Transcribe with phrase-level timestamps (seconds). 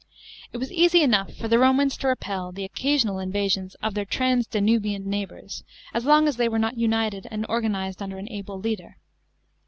[0.51, 4.47] It was easy enough for the Romans to repel the occasional invasions of their trans
[4.47, 8.97] Danubian neighbours as long as they were not united and organised under an able leader.